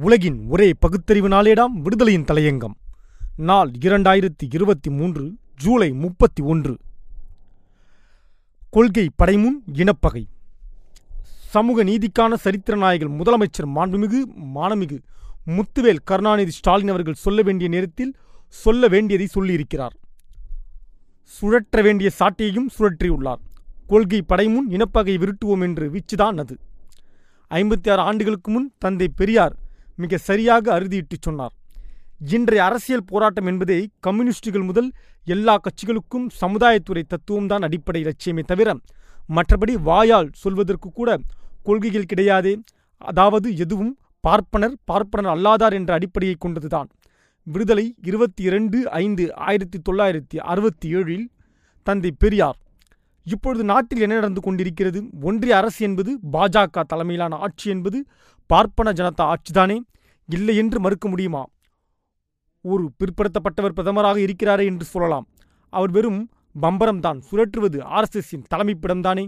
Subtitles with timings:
[0.00, 2.74] உலகின் ஒரே பகுத்தறிவு நாளேடாம் விடுதலையின் தலையங்கம்.
[3.36, 6.76] நாள் இரண்டாயிரத்தி இருபத்தி மூன்று ஜூலை முப்பத்தி ஒன்று.
[8.70, 10.24] கொள்கை படைமுன் இனப்பகை.
[11.22, 14.20] சமூக நீதிக்கான சரித்திர நாயகர் முதலமைச்சர் மாண்புமிகு
[14.54, 14.98] மானமிகு
[15.46, 18.14] முத்துவேல் கருணாநிதி ஸ்டாலின் அவர்கள் சொல்ல வேண்டிய நேரத்தில்
[18.48, 19.94] சொல்ல வேண்டியதை சொல்லியிருக்கிறார்.
[21.22, 23.40] சுழற்ற வேண்டிய சாட்டையையும் சுழற்றியுள்ளார்.
[23.86, 26.58] கொள்கை படைமுன் இனப்பகை விருட்டுவோம் என்று வீச்சுதான் அது.
[27.50, 29.62] ஐம்பத்தி ஆறு ஆண்டுகளுக்கு முன் தந்தை பெரியார்
[29.96, 31.54] மிக சரியாக அறுதியிட்டுச் சொன்னார்.
[32.30, 34.92] இன்றைய அரசியல் போராட்டம் என்பதே கம்யூனிஸ்டுகள் முதல்
[35.24, 38.76] எல்லா கட்சிகளுக்கும் சமுதாயத்துறை தத்துவம்தான் அடிப்படை லட்சியமே தவிர
[39.36, 41.18] மற்றபடி வாயால் சொல்வதற்கு கூட
[41.62, 42.54] கொள்கைகள் கிடையாதே.
[42.98, 46.88] அதாவது எதுவும் பார்ப்பனர் பார்ப்பனர் அல்லாதார் என்ற அடிப்படையை கொண்டதுதான்.
[47.46, 51.26] விடுதலை இருபத்தி இரண்டு ஐந்து ஆயிரத்தி தொள்ளாயிரத்தி அறுபத்தி ஏழில்
[51.82, 52.58] தந்தை பெரியார்.
[53.26, 55.04] இப்பொழுது நாட்டில் என்ன நடந்து கொண்டிருக்கிறது?
[55.22, 57.98] ஒன்றிய அரசு என்பது பாஜக தலைமையிலான ஆட்சி என்பது
[58.54, 59.76] பார்ப்பன ஜனதா ஆட்சிதானே?
[60.28, 61.42] இல்லை என்று மறுக்க முடியுமா?
[62.64, 65.26] ஒரு பிற்படுத்தப்பட்டவர் பிரதமராக இருக்கிறாரே என்று சொல்லலாம்.
[65.72, 66.20] அவர் வெறும்
[66.54, 69.24] பம்பரம்தான் சுழற்றுவது ஆர்எஸ்எஸ்ஸின் தலைமைப்பிடம்தானே?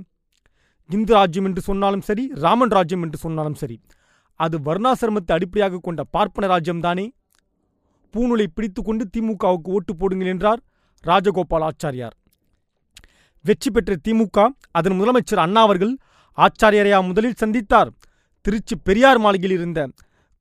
[0.91, 3.77] இந்து ராஜ்யம் என்று சொன்னாலும் சரி ராமன் ராஜ்யம் என்று சொன்னாலும் சரி
[4.41, 7.07] அது வர்ணாசிரமத்தை அடிப்படையாக கொண்ட பார்ப்பன ராஜ்யம்தானே?
[8.15, 10.61] பூநூலை பிடித்துக்கொண்டு திமுகவுக்கு ஓட்டு போடுங்கள் என்றார்
[11.05, 12.15] ராஜகோபால் ஆச்சாரியார்.
[13.45, 14.47] வெற்றி பெற்ற திமுக
[14.79, 15.95] அதன் முதலமைச்சர் அண்ணா அவர்கள்
[16.39, 17.91] ஆச்சாரியரையா முதலில் சந்தித்தார்.
[18.47, 19.81] திருச்சி பெரியார் மாளிகையில் இருந்த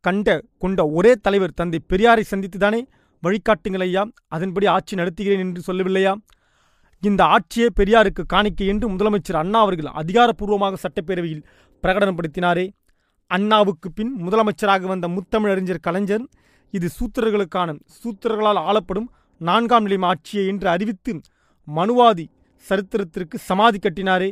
[0.06, 0.28] கண்ட
[0.64, 2.82] கொண்ட ஒரே தலைவர் தந்தை பெரியாரை சந்தித்துதானே?
[3.24, 6.14] வழிகாட்டுங்கள் ஐயா அதன்படி ஆட்சி நடத்துகிறேன் என்று சொல்லவில்லையா?
[7.04, 11.44] இந்த ஆட்சியே பெரியாருக்கு காணிக்கை என்று முதலமைச்சர் அண்ணா அவர்கள் அதிகாரப்பூர்வமாக சட்டப்பேரவையில்
[11.84, 12.66] பிரகடனப்படுத்தினாரே.
[13.32, 16.26] அண்ணாவுக்கு பின் முதலமைச்சராக வந்த முத்தமிழறிஞர் கலைஞர்
[16.74, 19.10] இது சூத்திரர்களுக்கான சூத்திரர்களால் ஆளப்படும்
[19.42, 21.14] நான்காம் நிலையம் ஆட்சியை என்று அறிவித்து
[21.68, 22.28] மனுவாதி
[22.66, 24.30] சரித்திரத்திற்கு சமாதி கட்டினாரே.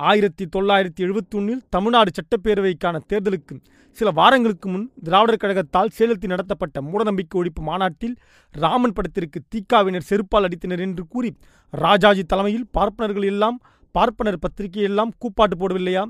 [0.00, 3.54] ஆயிரத்தி தொள்ளாயிரத்தி எழுபத்தொன்னில் தமிழ்நாடு சட்டப்பேரவைக்கான தேர்தலுக்கு
[3.90, 8.16] சில வாரங்களுக்கு முன் திராவிடர் கழகத்தால் சேலத்தில் நடத்தப்பட்ட மூடநம்பிக்கை ஒழிப்பு மாநாட்டில்
[8.50, 11.36] ராமன் படத்திற்கு தீக்காவினர் செருப்பால் அடித்தனர் என்று கூறி
[11.70, 13.60] ராஜாஜி தலைமையில் பார்ப்பனர்கள் எல்லாம்
[13.90, 16.04] பார்ப்பனர் பத்திரிகை எல்லாம் கூப்பாட்டு போடவில்லையா?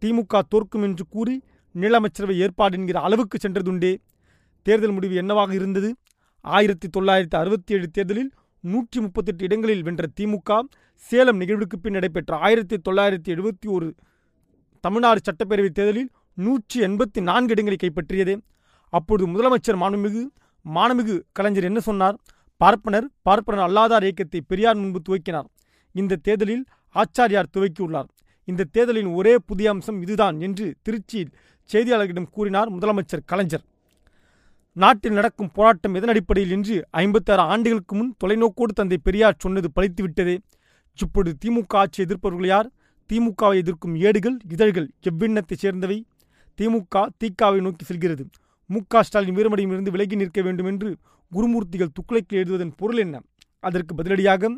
[0.00, 1.42] திமுக தோற்கும் என்று கூறி
[1.74, 3.96] நிலமைச்சரவை ஏற்பாடு என்கிற அளவுக்கு சென்றதுண்டே.
[4.62, 5.96] தேர்தல் முடிவு என்னவாக இருந்தது?
[6.40, 10.60] ஆயிரத்தி தொள்ளாயிரத்தி அறுபத்தி ஏழு தேர்தலில் நூற்றி முப்பத்தெட்டு இடங்களில் வென்ற திமுக
[10.94, 13.94] சேலம் நிகழ்வுக்கு பின் நடைபெற்ற ஆயிரத்தி தொள்ளாயிரத்தி எழுபத்தி ஒரு
[14.80, 18.36] தமிழ்நாடு சட்டப்பேரவைத் தேர்தலில் நூற்றி எண்பத்தி நான்கு இடங்களை கைப்பற்றியதே.
[18.92, 20.22] அப்பொழுது முதலமைச்சர் மாண்புமிகு
[20.64, 22.16] மானமிகு கலைஞர் என்ன சொன்னார்?
[22.56, 25.48] பார்ப்பனர் பார்ப்பனர் அல்லாதார் இயக்கத்தை பெரியார் முன்பு துவக்கினார்.
[25.94, 28.08] இந்த தேர்தலில் ஆச்சாரியார் துவக்கியுள்ளார்.
[28.44, 31.32] இந்த தேர்தலின் ஒரே புதிய அம்சம் இதுதான் என்று திருச்சியில்
[31.70, 33.64] செய்தியாளர்களிடம் கூறினார் முதலமைச்சர் கலைஞர்.
[34.76, 40.36] நாட்டில் நடக்கும் போராட்டம் எதன் அடிப்படையில் என்று ஐம்பத்தாறு ஆண்டுகளுக்கு முன் தொலைநோக்கோடு தந்தை பெரியார் சொன்னது பழித்துவிட்டதே
[40.98, 42.68] இப்பொழுது திமுக ஆட்சி எதிர்ப்பவர்கள் யார்?
[43.10, 45.98] திமுகவை எதிர்க்கும் ஏடுகள் இதழ்கள் எவ்விண்ணத்தைச் சேர்ந்தவை?
[46.58, 48.24] திமுக தீக்காவை நோக்கி செல்கிறது.
[48.70, 50.88] மு க ஸ்டாலின் வீரமடியிலிருந்து விலகி நிற்க வேண்டும் என்று
[51.32, 53.16] குருமூர்த்திகள் துக்ளைக்கு எழுதுவதன் பொருள் என்ன?
[53.60, 54.52] அதற்கு பதிலடியாக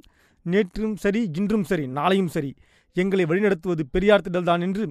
[0.47, 2.55] நேற்றும் சரி இன்றும் சரி நாளையும் சரி
[2.97, 4.85] எங்களை வழிநடத்துவது பெரியார் திடல்தான் என்று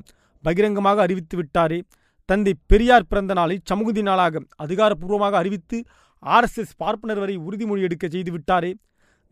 [0.43, 1.79] பகிரங்கமாக அறிவித்து விட்டாரே.
[2.25, 5.83] தந்தை பெரியார் பிறந்த நாளை சமூகதி நாளாக அதிகாரப்பூர்வமாக அறிவித்து
[6.25, 8.73] ஆர்எஸ்எஸ் பார்ப்பனர் வரை உறுதிமொழி எடுக்க செய்து விட்டாரே.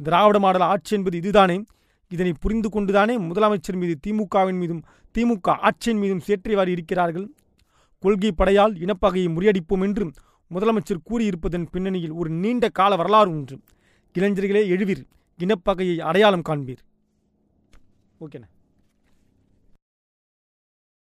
[0.03, 1.63] திராவிட மாடல் ஆட்சி என்பது இதுதானே?
[2.09, 4.81] இதனை புரிந்து கொண்டுதானே முதலமைச்சர் மீது திமுகவின் மீதும்
[5.17, 7.27] திமுக ஆட்சியின் மீதும் சேற்றியவாறு இருக்கிறார்கள்?
[8.00, 10.11] கொள்கை படையால் இனப்பகையை முறியடிப்போம் என்று
[10.51, 13.59] முதலமைச்சர் கூறியிருப்பதன் பின்னணியில் ஒரு நீண்ட கால வரலாறு ஒன்று.
[14.13, 15.03] இளைஞர்களே எழுவீர்.
[15.38, 16.81] இனப்பகையை அடையாளம் காண்பீர்.
[18.19, 18.50] ஓகேண்ணா.